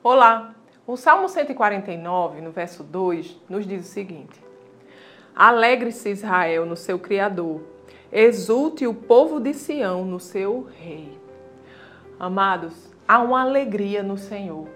[0.00, 0.54] Olá!
[0.86, 4.40] O Salmo 149, no verso 2, nos diz o seguinte:
[5.34, 7.62] Alegre-se Israel no seu Criador,
[8.12, 11.18] exulte o povo de Sião no seu Rei.
[12.16, 14.68] Amados, há uma alegria no Senhor.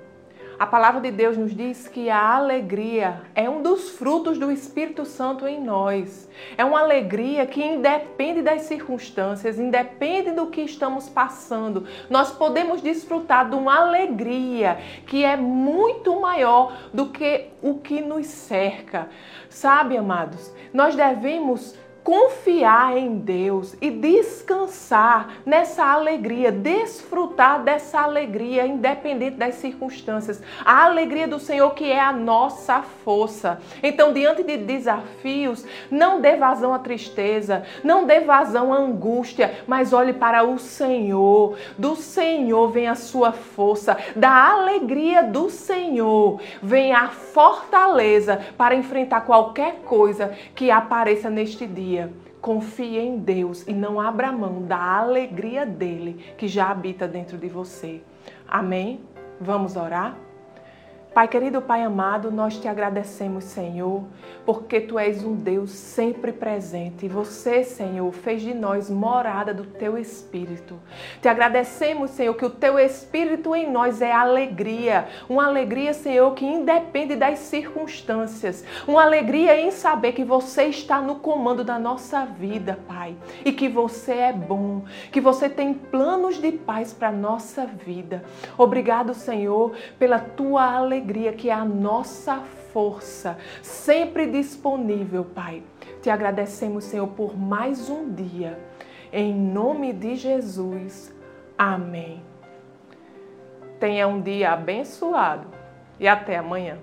[0.63, 5.05] A palavra de Deus nos diz que a alegria é um dos frutos do Espírito
[5.05, 6.31] Santo em nós.
[6.57, 11.85] É uma alegria que independe das circunstâncias, independe do que estamos passando.
[12.09, 18.27] Nós podemos desfrutar de uma alegria que é muito maior do que o que nos
[18.29, 19.09] cerca.
[19.49, 29.37] Sabe, amados, nós devemos confiar em Deus e descansar nessa alegria, desfrutar dessa alegria, independente
[29.37, 30.43] das circunstâncias.
[30.65, 33.61] A alegria do Senhor que é a nossa força.
[33.83, 39.93] Então, diante de desafios, não dê vazão à tristeza, não dê vazão à angústia, mas
[39.93, 41.57] olhe para o Senhor.
[41.79, 49.23] Do Senhor vem a sua força, da alegria do Senhor vem a fortaleza para enfrentar
[49.23, 54.79] qualquer coisa que apareça neste dia dia, confie em Deus e não abra mão da
[54.99, 58.01] alegria dele que já habita dentro de você.
[58.49, 59.01] Amém?
[59.41, 60.17] Vamos orar?
[61.15, 64.03] Pai querido, Pai amado, nós te agradecemos, Senhor,
[64.47, 67.05] porque tu és um Deus sempre presente.
[67.05, 70.81] E você, Senhor, fez de nós morada do teu espírito.
[71.21, 76.47] Te agradecemos, Senhor, que o teu espírito em nós é alegria, uma alegria, Senhor, que
[76.47, 82.79] independe das circunstâncias, uma alegria em saber que você está no comando da nossa vida,
[82.89, 88.25] Pai, e que você é bom, que você tem planos de paz para nossa vida.
[88.57, 92.39] Obrigado, Senhor, pela tua alegria alegria que é a nossa
[92.73, 95.63] força, sempre disponível, Pai.
[96.01, 98.59] Te agradecemos, Senhor, por mais um dia.
[99.13, 101.13] Em nome de Jesus.
[101.59, 102.23] Amém.
[103.81, 105.49] Tenha um dia abençoado
[105.99, 106.79] e até amanhã.